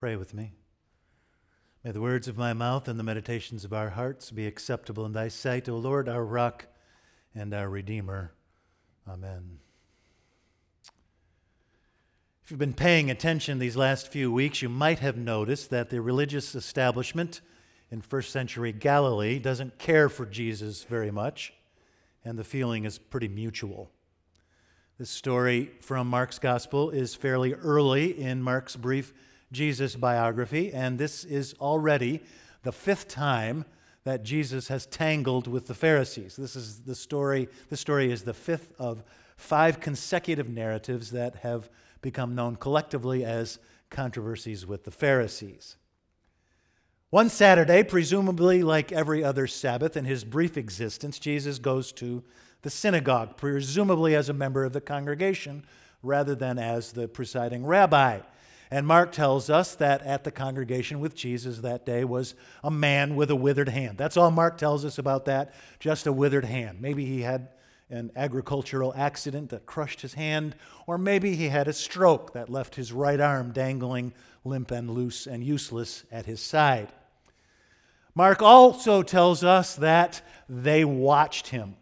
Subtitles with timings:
[0.00, 0.52] Pray with me.
[1.82, 5.12] May the words of my mouth and the meditations of our hearts be acceptable in
[5.12, 6.66] thy sight, O Lord, our rock
[7.34, 8.32] and our Redeemer.
[9.08, 9.58] Amen.
[12.44, 16.00] If you've been paying attention these last few weeks, you might have noticed that the
[16.00, 17.40] religious establishment
[17.90, 21.52] in first century Galilee doesn't care for Jesus very much,
[22.24, 23.90] and the feeling is pretty mutual.
[24.96, 29.12] This story from Mark's Gospel is fairly early in Mark's brief
[29.52, 32.22] Jesus biography, and this is already
[32.62, 33.64] the fifth time
[34.04, 36.36] that Jesus has tangled with the Pharisees.
[36.36, 39.02] This is the story, the story is the fifth of
[39.36, 41.68] five consecutive narratives that have
[42.00, 43.58] become known collectively as
[43.90, 45.76] controversies with the Pharisees.
[47.10, 52.22] One Saturday, presumably like every other Sabbath in his brief existence, Jesus goes to
[52.62, 55.64] the synagogue, presumably as a member of the congregation
[56.02, 58.20] rather than as the presiding rabbi.
[58.70, 63.16] And Mark tells us that at the congregation with Jesus that day was a man
[63.16, 63.96] with a withered hand.
[63.96, 66.80] That's all Mark tells us about that, just a withered hand.
[66.80, 67.48] Maybe he had
[67.90, 70.54] an agricultural accident that crushed his hand,
[70.86, 74.12] or maybe he had a stroke that left his right arm dangling
[74.44, 76.92] limp and loose and useless at his side.
[78.14, 81.76] Mark also tells us that they watched him.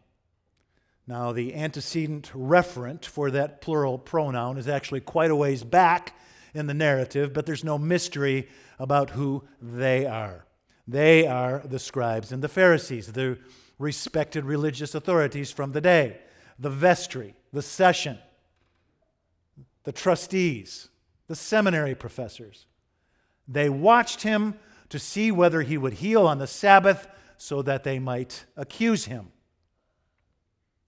[1.09, 6.15] Now, the antecedent referent for that plural pronoun is actually quite a ways back
[6.57, 10.47] in the narrative, but there's no mystery about who they are.
[10.89, 13.39] They are the scribes and the Pharisees, the
[13.79, 16.19] respected religious authorities from the day,
[16.59, 18.19] the vestry, the session,
[19.85, 20.89] the trustees,
[21.29, 22.67] the seminary professors.
[23.47, 27.99] They watched him to see whether he would heal on the Sabbath so that they
[27.99, 29.29] might accuse him.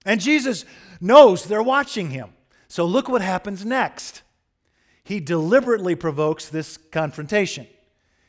[0.05, 0.65] And Jesus
[0.99, 2.33] knows they're watching him.
[2.67, 4.23] So look what happens next
[5.09, 7.65] he deliberately provokes this confrontation.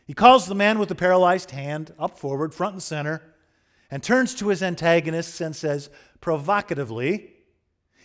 [0.07, 3.21] He calls the man with the paralyzed hand up forward, front and center,
[3.91, 5.91] and turns to his antagonists and says
[6.23, 7.35] provocatively,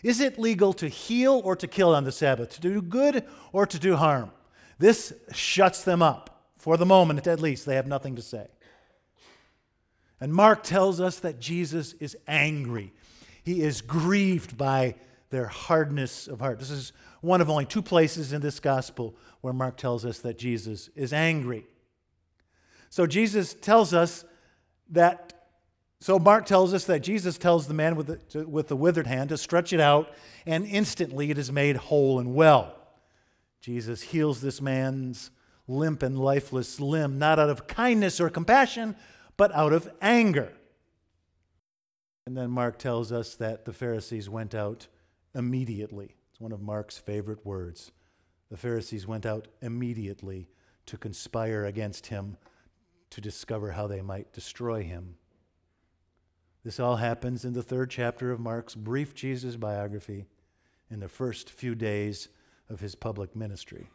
[0.04, 3.24] Is it legal to heal or to kill on the Sabbath, to do good
[3.54, 4.32] or to do harm?
[4.78, 6.50] This shuts them up.
[6.58, 8.48] For the moment, at least, they have nothing to say.
[10.20, 12.92] And Mark tells us that Jesus is angry.
[13.42, 14.96] He is grieved by
[15.36, 16.60] their hardness of heart.
[16.60, 20.38] This is one of only two places in this gospel where Mark tells us that
[20.38, 21.66] Jesus is angry.
[22.90, 24.24] So Jesus tells us
[24.92, 25.34] that,
[26.00, 29.08] so Mark tells us that Jesus tells the man with the, to, with the withered
[29.08, 30.14] hand to stretch it out,
[30.46, 32.74] and instantly it is made whole and well.
[33.60, 35.32] Jesus heals this man's
[35.68, 38.96] limp and lifeless limb, not out of kindness or compassion,
[39.36, 40.54] but out of anger.
[42.26, 44.88] And then Mark tells us that the Pharisees went out
[45.36, 46.16] immediately.
[46.32, 47.92] It's one of Mark's favorite words.
[48.50, 50.48] The Pharisees went out immediately
[50.86, 52.38] to conspire against him
[53.10, 55.16] to discover how they might destroy him.
[56.64, 60.26] This all happens in the third chapter of Mark's brief Jesus biography
[60.90, 62.30] in the first few days
[62.70, 63.90] of his public ministry.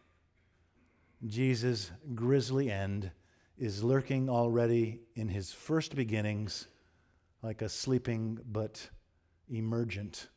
[1.27, 3.11] Jesus' grisly end
[3.59, 6.69] is lurking already in his first beginnings
[7.43, 8.89] like a sleeping but
[9.49, 10.29] emergent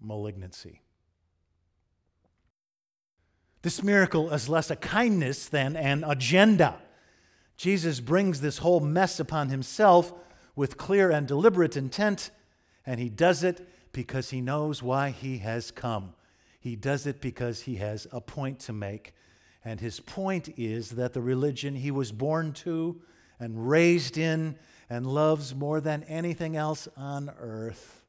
[0.00, 0.80] malignancy.
[3.62, 6.78] This miracle is less a kindness than an agenda.
[7.56, 10.12] Jesus brings this whole mess upon himself
[10.54, 12.30] with clear and deliberate intent,
[12.86, 16.14] and he does it because he knows why he has come.
[16.60, 19.14] He does it because he has a point to make.
[19.64, 23.00] And his point is that the religion he was born to
[23.40, 24.56] and raised in
[24.88, 28.05] and loves more than anything else on earth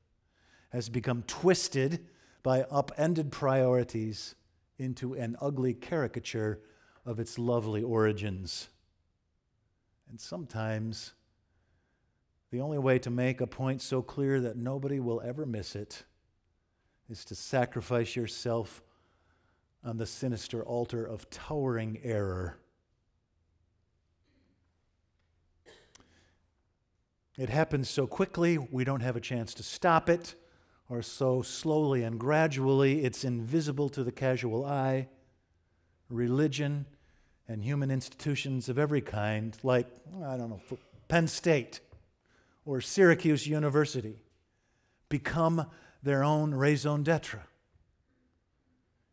[0.70, 2.06] has become twisted
[2.44, 4.36] by upended priorities
[4.78, 6.60] into an ugly caricature
[7.06, 8.70] of its lovely origins.
[10.10, 11.14] And sometimes
[12.52, 16.04] the only way to make a point so clear that nobody will ever miss it
[17.10, 18.82] is to sacrifice yourself
[19.84, 22.58] on the sinister altar of towering error.
[27.38, 30.36] It happens so quickly, we don't have a chance to stop it
[30.90, 35.08] or so slowly and gradually it's invisible to the casual eye.
[36.10, 36.86] Religion
[37.48, 39.88] and human institutions of every kind, like,
[40.24, 40.62] I don't know,
[41.08, 41.80] Penn State
[42.66, 44.22] or Syracuse University,
[45.10, 45.66] become
[46.04, 47.40] their own raison d'etre.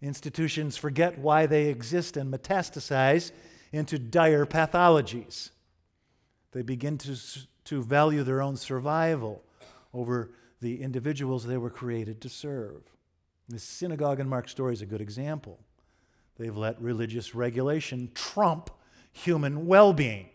[0.03, 3.33] Institutions forget why they exist and metastasize
[3.73, 5.51] into dire pathologies.
[6.53, 7.17] They begin to,
[7.65, 9.43] to value their own survival
[9.93, 10.31] over
[10.65, 12.83] the individuals they were created to serve.
[13.51, 15.59] The synagogue in Mark's story is a good example.
[16.39, 18.71] They've let religious regulation trump
[19.13, 20.31] human well being.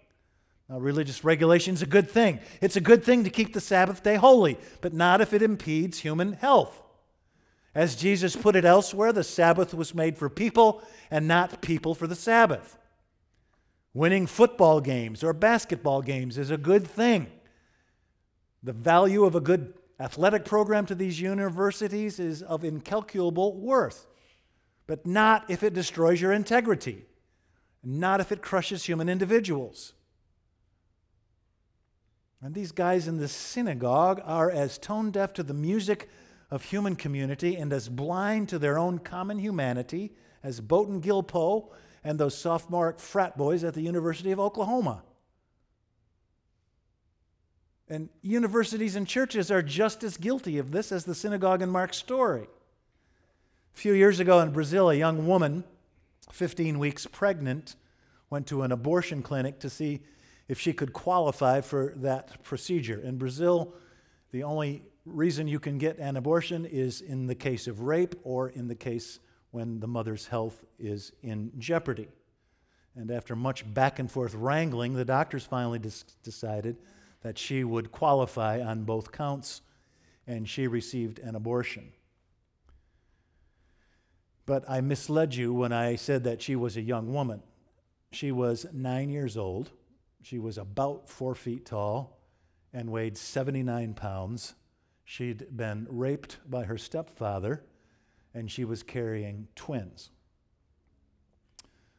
[0.69, 2.39] Now, religious regulation is a good thing.
[2.61, 5.97] It's a good thing to keep the Sabbath day holy, but not if it impedes
[5.97, 6.79] human health.
[7.73, 12.05] As Jesus put it elsewhere, the Sabbath was made for people and not people for
[12.05, 12.77] the Sabbath.
[13.95, 17.31] Winning football games or basketball games is a good thing.
[18.61, 24.07] The value of a good athletic program to these universities is of incalculable worth,
[24.87, 27.05] but not if it destroys your integrity,
[27.83, 29.93] not if it crushes human individuals.
[32.41, 36.09] And these guys in the synagogue are as tone deaf to the music
[36.49, 41.69] of human community and as blind to their own common humanity as Bowden Gilpo
[42.03, 45.03] and those sophomore frat boys at the University of Oklahoma.
[47.89, 51.97] And universities and churches are just as guilty of this as the synagogue in Mark's
[51.97, 52.47] story.
[53.73, 55.63] A few years ago in Brazil, a young woman,
[56.31, 57.75] 15 weeks pregnant,
[58.29, 60.01] went to an abortion clinic to see
[60.47, 62.99] if she could qualify for that procedure.
[62.99, 63.73] In Brazil,
[64.31, 68.49] the only reason you can get an abortion is in the case of rape or
[68.49, 69.19] in the case
[69.49, 72.07] when the mother's health is in jeopardy.
[72.95, 76.77] And after much back and forth wrangling, the doctors finally dis- decided
[77.21, 79.61] that she would qualify on both counts,
[80.25, 81.91] and she received an abortion.
[84.45, 87.43] But I misled you when I said that she was a young woman.
[88.11, 89.71] She was nine years old.
[90.23, 92.19] She was about four feet tall
[92.73, 94.55] and weighed 79 pounds.
[95.03, 97.63] She'd been raped by her stepfather,
[98.33, 100.11] and she was carrying twins.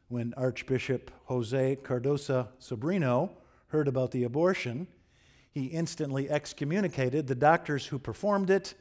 [0.07, 3.31] When Archbishop Jose Cardoso Sobrinho
[3.67, 4.87] heard about the abortion,
[5.51, 8.73] he instantly excommunicated the doctors who performed it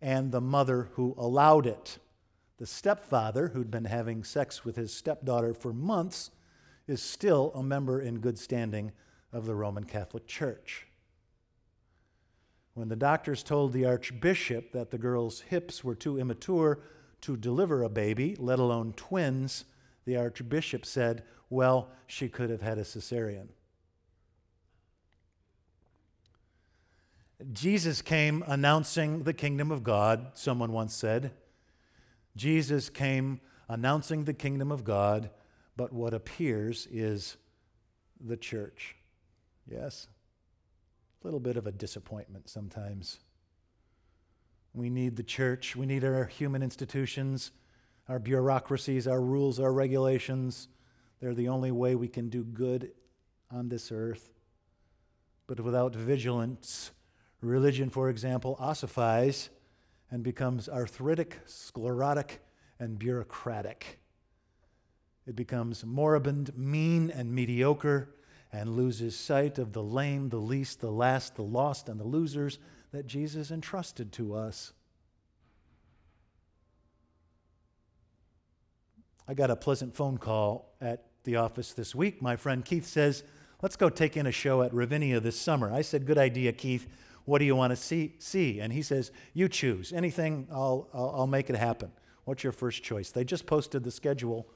[0.00, 1.98] and the mother who allowed it.
[2.58, 6.30] The stepfather, who'd been having sex with his stepdaughter for months,
[6.86, 8.92] is still a member in good standing
[9.32, 10.86] of the Roman Catholic Church.
[12.74, 16.80] When the doctors told the archbishop that the girl's hips were too immature
[17.22, 19.64] to deliver a baby, let alone twins,
[20.04, 23.48] the archbishop said, Well, she could have had a cesarean.
[27.52, 31.32] Jesus came announcing the kingdom of God, someone once said.
[32.36, 35.30] Jesus came announcing the kingdom of God,
[35.76, 37.36] but what appears is
[38.20, 38.96] the church.
[39.66, 40.08] Yes?
[41.22, 43.20] A little bit of a disappointment sometimes.
[44.74, 47.52] We need the church, we need our human institutions,
[48.08, 50.68] our bureaucracies, our rules, our regulations.
[51.20, 52.92] They're the only way we can do good
[53.50, 54.30] on this earth.
[55.46, 56.92] But without vigilance,
[57.40, 59.50] Religion, for example, ossifies
[60.10, 62.40] and becomes arthritic, sclerotic,
[62.78, 64.00] and bureaucratic.
[65.26, 68.14] It becomes moribund, mean, and mediocre,
[68.52, 72.58] and loses sight of the lame, the least, the last, the lost, and the losers
[72.92, 74.72] that Jesus entrusted to us.
[79.28, 82.20] I got a pleasant phone call at the office this week.
[82.20, 83.22] My friend Keith says,
[83.62, 85.72] Let's go take in a show at Ravinia this summer.
[85.72, 86.88] I said, Good idea, Keith.
[87.30, 88.16] What do you want to see?
[88.18, 88.58] see?
[88.58, 89.92] And he says, You choose.
[89.92, 91.92] Anything, I'll, I'll, I'll make it happen.
[92.24, 93.12] What's your first choice?
[93.12, 94.48] They just posted the schedule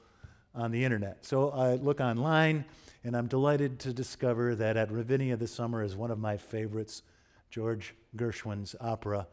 [0.53, 1.23] on the internet.
[1.25, 2.65] So I look online,
[3.05, 7.01] and I'm delighted to discover that at Ravinia this summer is one of my favorites,
[7.49, 9.25] George Gershwin's opera,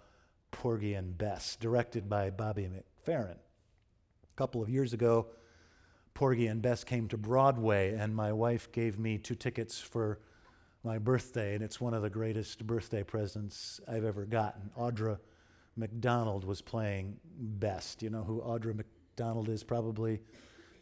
[0.53, 3.33] Porgy and Bess, directed by Bobby McFerrin.
[3.33, 5.27] A couple of years ago,
[6.15, 10.21] Porgy and Bess came to Broadway, and my wife gave me two tickets for
[10.85, 14.71] my birthday, and it's one of the greatest birthday presents I've ever gotten.
[14.77, 15.19] Audra
[15.77, 17.97] McDonald was playing Bess.
[18.01, 19.63] You know who Audra McDonald is?
[19.63, 20.21] Probably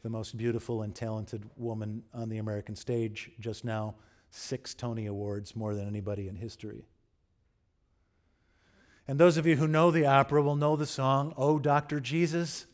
[0.02, 3.94] the most beautiful and talented woman on the American stage just now.
[4.30, 6.86] Six Tony Awards, more than anybody in history.
[9.06, 12.00] And those of you who know the opera will know the song, Oh, Dr.
[12.00, 12.66] Jesus.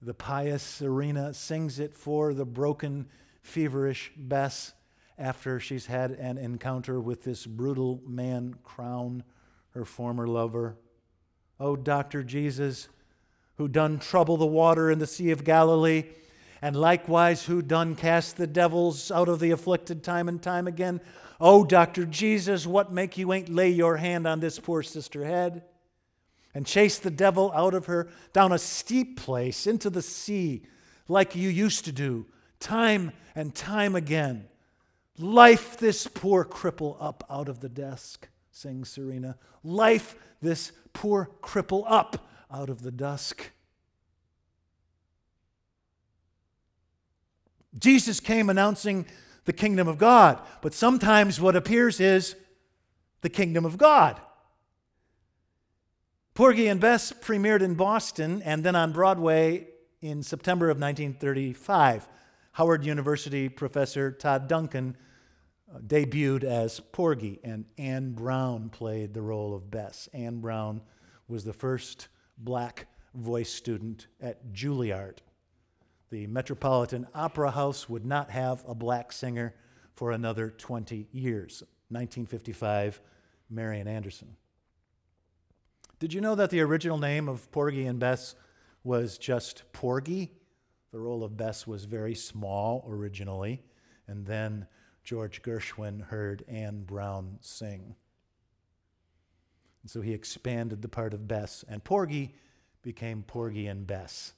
[0.00, 3.06] The pious Serena sings it for the broken,
[3.42, 4.74] feverish Bess
[5.22, 9.22] after she's had an encounter with this brutal man, Crown,
[9.70, 10.76] her former lover.
[11.60, 12.24] Oh, Dr.
[12.24, 12.88] Jesus,
[13.56, 16.06] who done trouble the water in the Sea of Galilee,
[16.60, 21.00] and likewise who done cast the devils out of the afflicted time and time again.
[21.40, 22.04] Oh, Dr.
[22.04, 25.62] Jesus, what make you ain't lay your hand on this poor sister head?
[26.52, 30.62] And chase the devil out of her down a steep place into the sea,
[31.06, 32.26] like you used to do,
[32.58, 34.48] time and time again.
[35.18, 39.36] Life this poor cripple up out of the desk, sings Serena.
[39.62, 43.50] Life this poor cripple up out of the dusk.
[47.78, 49.06] Jesus came announcing
[49.44, 52.36] the kingdom of God, but sometimes what appears is
[53.22, 54.20] the kingdom of God.
[56.34, 59.68] Porgy and Bess premiered in Boston and then on Broadway
[60.00, 62.08] in September of 1935.
[62.52, 64.96] Howard University professor Todd Duncan
[65.74, 70.08] uh, debuted as Porgy, and Anne Brown played the role of Bess.
[70.12, 70.82] Anne Brown
[71.28, 75.18] was the first black voice student at Juilliard.
[76.10, 79.54] The Metropolitan Opera House would not have a black singer
[79.94, 81.62] for another 20 years.
[81.88, 83.00] 1955,
[83.48, 84.36] Marian Anderson.
[85.98, 88.34] Did you know that the original name of Porgy and Bess
[88.84, 90.32] was just Porgy?
[90.92, 93.62] The role of Bess was very small originally,
[94.06, 94.66] and then
[95.02, 97.96] George Gershwin heard Anne Brown sing.
[99.82, 102.34] And so he expanded the part of Bess, and Porgy
[102.82, 104.34] became Porgy and Bess.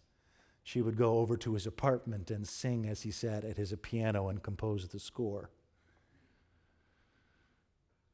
[0.63, 4.29] She would go over to his apartment and sing as he sat at his piano
[4.29, 5.51] and compose the score.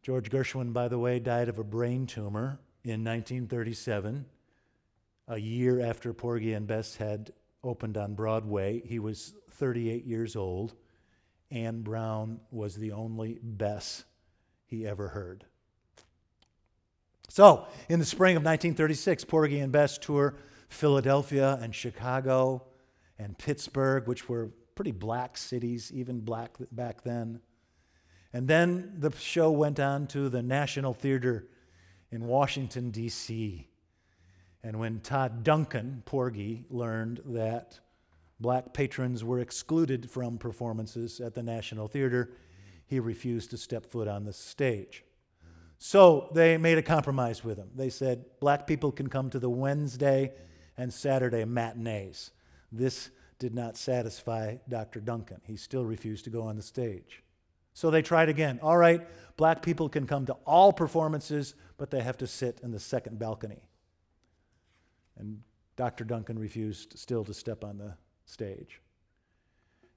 [0.02, 4.25] George Gershwin, by the way, died of a brain tumor in 1937,
[5.28, 7.32] a year after Porgy and Bess had
[7.62, 8.83] opened on Broadway.
[8.85, 10.75] He was 38 years old.
[11.50, 14.05] Anne Brown was the only Bess
[14.67, 15.45] he ever heard.
[17.29, 20.37] So, in the spring of 1936, Porgy and Bess tour
[20.69, 22.64] Philadelphia and Chicago
[23.19, 27.40] and Pittsburgh, which were pretty black cities, even black back then.
[28.33, 31.47] And then the show went on to the National Theater
[32.11, 33.70] in Washington, D.C.
[34.62, 37.79] And when Todd Duncan, Porgy, learned that
[38.38, 42.33] black patrons were excluded from performances at the National Theater,
[42.87, 45.05] he refused to step foot on the stage.
[45.79, 47.71] So they made a compromise with him.
[47.75, 50.33] They said black people can come to the Wednesday
[50.76, 52.33] and Saturday matinees.
[52.71, 55.00] This did not satisfy Dr.
[55.00, 55.40] Duncan.
[55.47, 57.23] He still refused to go on the stage.
[57.73, 58.61] So they tried again.
[58.62, 59.07] All right,
[59.38, 63.19] black people can come to all performances, but they have to sit in the second
[63.19, 63.62] balcony.
[65.21, 65.43] And
[65.77, 66.05] Dr.
[66.05, 68.81] Duncan refused still to step on the stage.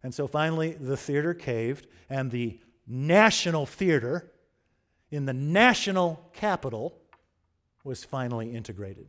[0.04, 4.30] And so finally, the theater caved, and the National Theater
[5.10, 6.98] in the national capital
[7.84, 9.08] was finally integrated.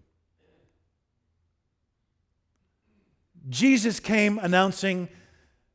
[3.49, 5.09] Jesus came announcing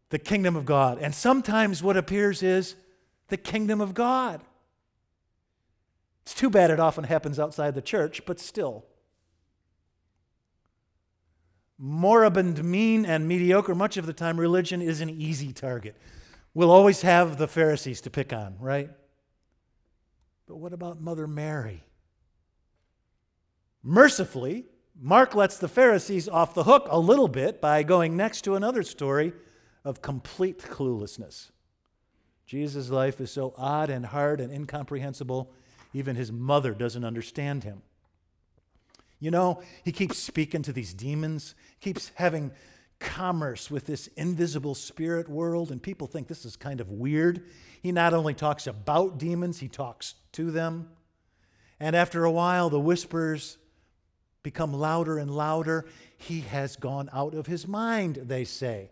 [0.09, 0.99] the kingdom of God.
[1.01, 2.75] And sometimes what appears is
[3.27, 4.41] the kingdom of God.
[6.23, 8.85] It's too bad it often happens outside the church, but still.
[11.81, 15.95] Moribund, mean, and mediocre, much of the time, religion is an easy target.
[16.53, 18.89] We'll always have the Pharisees to pick on, right?
[20.45, 21.83] But what about Mother Mary?
[23.81, 24.65] Mercifully,
[24.99, 28.83] Mark lets the Pharisees off the hook a little bit by going next to another
[28.83, 29.31] story
[29.85, 31.51] of complete cluelessness.
[32.45, 35.53] Jesus' life is so odd and hard and incomprehensible,
[35.93, 37.83] even his mother doesn't understand him.
[39.19, 42.51] You know, he keeps speaking to these demons, keeps having
[42.99, 47.45] commerce with this invisible spirit world, and people think this is kind of weird.
[47.81, 50.89] He not only talks about demons, he talks to them.
[51.79, 53.57] And after a while, the whispers
[54.43, 55.85] become louder and louder.
[56.17, 58.91] He has gone out of his mind, they say.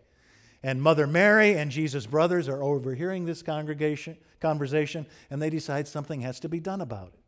[0.62, 6.20] And Mother Mary and Jesus' brothers are overhearing this congregation conversation, and they decide something
[6.20, 7.20] has to be done about it.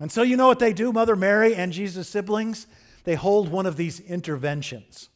[0.00, 2.66] And so you know what they do, Mother Mary and Jesus' siblings?
[3.04, 5.08] They hold one of these interventions.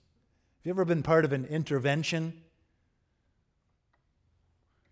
[0.59, 2.43] Have you ever been part of an intervention?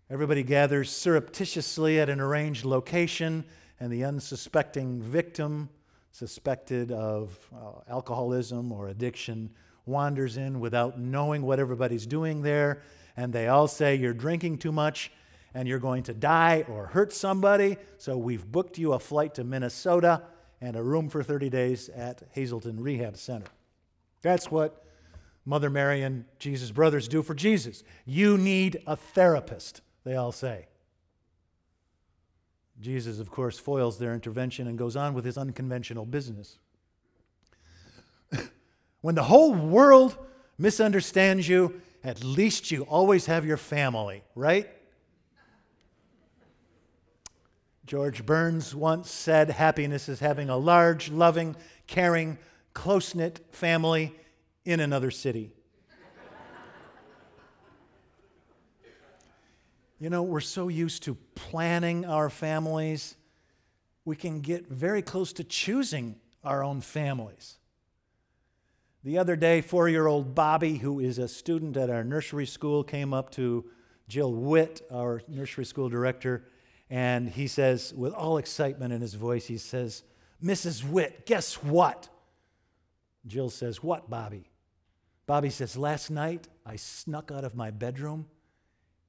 [0.09, 3.45] Everybody gathers surreptitiously at an arranged location,
[3.79, 5.69] and the unsuspecting victim,
[6.11, 9.49] suspected of uh, alcoholism or addiction,
[9.85, 12.81] wanders in without knowing what everybody's doing there,
[13.17, 15.11] and they all say, You're drinking too much
[15.53, 19.43] and you're going to die or hurt somebody, so we've booked you a flight to
[19.43, 20.23] Minnesota
[20.61, 23.47] and a room for 30 days at Hazelden Rehab Center.
[24.21, 24.85] That's what
[25.45, 27.83] Mother Mary and Jesus' brothers do for Jesus.
[28.05, 30.67] You need a therapist, they all say.
[32.79, 36.57] Jesus, of course, foils their intervention and goes on with his unconventional business.
[39.01, 40.17] when the whole world
[40.57, 44.69] misunderstands you, at least you always have your family, right?
[47.91, 51.57] George Burns once said happiness is having a large, loving,
[51.87, 52.37] caring,
[52.73, 54.15] close knit family
[54.63, 55.51] in another city.
[59.99, 63.17] you know, we're so used to planning our families,
[64.05, 67.57] we can get very close to choosing our own families.
[69.03, 72.85] The other day, four year old Bobby, who is a student at our nursery school,
[72.85, 73.65] came up to
[74.07, 76.45] Jill Witt, our nursery school director,
[76.91, 80.03] and he says, with all excitement in his voice, he says,
[80.43, 80.83] Mrs.
[80.83, 82.09] Witt, guess what?
[83.25, 84.49] Jill says, What, Bobby?
[85.25, 88.25] Bobby says, Last night I snuck out of my bedroom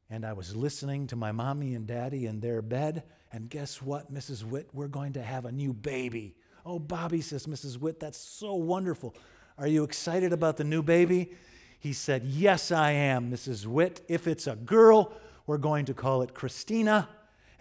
[0.08, 4.12] and I was listening to my mommy and daddy in their bed, and guess what,
[4.12, 4.44] Mrs.
[4.44, 4.68] Witt?
[4.74, 6.36] We're going to have a new baby.
[6.66, 7.78] Oh, Bobby, says Mrs.
[7.78, 9.14] Witt, that's so wonderful.
[9.56, 11.32] Are you excited about the new baby?
[11.80, 13.66] He said, Yes, I am, Mrs.
[13.66, 14.02] Witt.
[14.06, 15.12] If it's a girl,
[15.46, 17.08] we're going to call it Christina.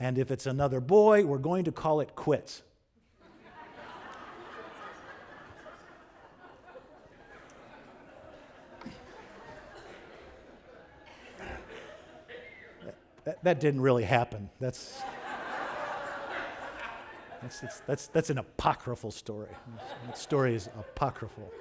[0.02, 2.64] And if it's another boy, we're going to call it Quits.
[13.26, 14.50] that, that didn't really happen.
[14.60, 15.04] That's,
[17.44, 19.50] that's, that's, that's, that's an apocryphal story.
[20.08, 21.54] That story is apocryphal.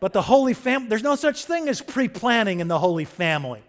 [0.00, 3.62] But the Holy Family, there's no such thing as pre planning in the Holy Family.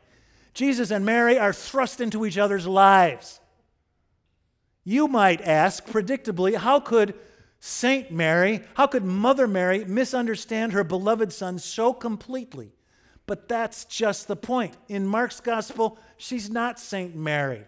[0.54, 3.42] Jesus and Mary are thrust into each other's lives.
[4.90, 7.14] You might ask, predictably, how could
[7.60, 12.72] Saint Mary, how could Mother Mary misunderstand her beloved son so completely?
[13.28, 14.76] But that's just the point.
[14.88, 17.66] In Mark's gospel, she's not Saint Mary.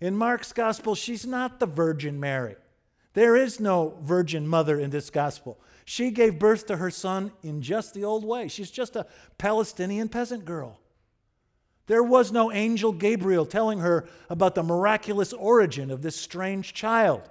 [0.00, 2.56] In Mark's gospel, she's not the Virgin Mary.
[3.14, 5.60] There is no Virgin Mother in this gospel.
[5.84, 8.48] She gave birth to her son in just the old way.
[8.48, 9.06] She's just a
[9.38, 10.79] Palestinian peasant girl.
[11.90, 17.28] There was no angel Gabriel telling her about the miraculous origin of this strange child.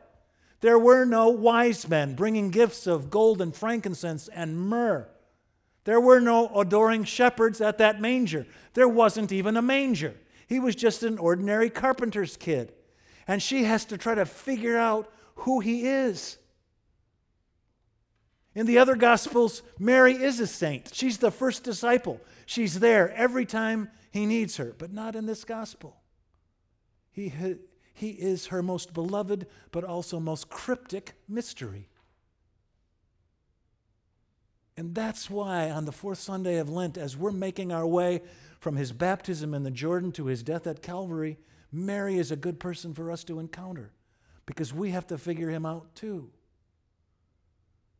[0.60, 5.08] There were no wise men bringing gifts of gold and frankincense and myrrh.
[5.86, 8.46] There were no adoring shepherds at that manger.
[8.74, 10.16] There wasn't even a manger.
[10.46, 12.74] He was just an ordinary carpenter's kid.
[13.30, 16.38] And she has to try to figure out who he is.
[18.54, 20.94] In the other Gospels, Mary is a saint.
[20.94, 22.20] She's the first disciple.
[22.46, 26.02] She's there every time he needs her, but not in this Gospel.
[27.12, 27.32] He,
[27.94, 31.90] he is her most beloved, but also most cryptic mystery.
[34.78, 38.22] And that's why on the fourth Sunday of Lent, as we're making our way
[38.60, 41.38] from his baptism in the Jordan to his death at Calvary,
[41.72, 43.92] Mary is a good person for us to encounter
[44.46, 46.32] because we have to figure him out too.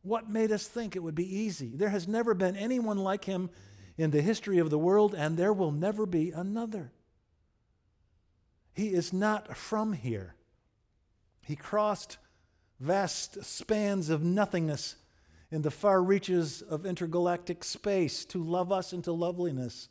[0.02, 1.72] What made us think it would be easy?
[1.74, 3.50] There has never been anyone like him
[4.00, 6.90] in the history of the world, and there will never be another.
[8.72, 10.34] He is not from here.
[11.42, 12.16] He crossed
[12.78, 14.96] vast spans of nothingness
[15.50, 19.90] in the far reaches of intergalactic space to love us into loveliness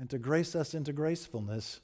[0.00, 1.80] and to grace us into gracefulness.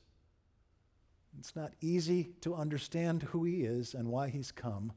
[1.39, 4.93] It's not easy to understand who He is and why He's come,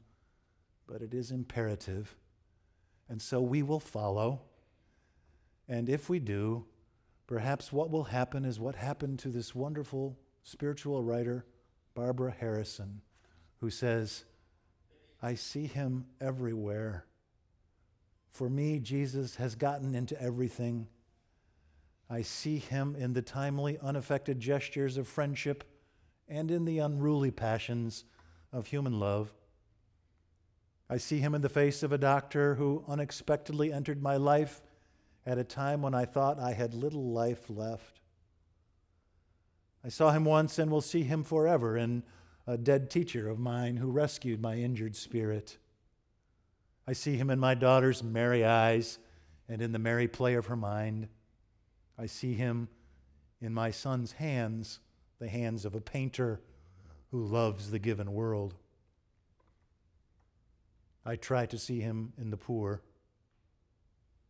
[0.88, 2.16] but it is imperative.
[3.08, 4.40] And so we will follow.
[5.68, 6.64] And if we do,
[7.26, 11.44] perhaps what will happen is what happened to this wonderful spiritual writer,
[11.94, 13.00] Barbara Harrison,
[13.60, 14.24] who says,
[15.20, 17.06] I see him everywhere.
[18.30, 20.88] For me, Jesus has gotten into everything.
[22.08, 25.64] I see him in the timely, unaffected gestures of friendship
[26.28, 28.04] and in the unruly passions
[28.52, 29.32] of human love.
[30.88, 34.62] I see him in the face of a doctor who unexpectedly entered my life
[35.26, 38.00] at a time when I thought I had little life left.
[39.84, 42.04] I saw him once and will see him forever in
[42.46, 45.58] a dead teacher of mine who rescued my injured spirit.
[46.86, 48.98] I see him in my daughter's merry eyes
[49.48, 51.08] and in the merry play of her mind.
[51.98, 52.68] I see him
[53.40, 54.80] in my son's hands,
[55.18, 56.40] the hands of a painter
[57.10, 58.54] who loves the given world.
[61.04, 62.82] I try to see him in the poor.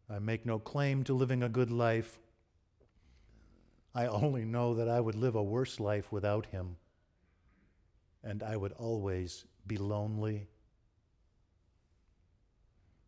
[0.08, 2.18] I make no claim to living a good life.
[3.94, 6.76] I only know that I would live a worse life without him,
[8.22, 10.48] and I would always be lonely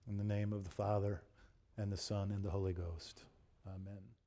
[0.09, 1.21] in the name of the Father,
[1.77, 3.25] and the Son, and the Holy Ghost.
[3.67, 4.18] Amen.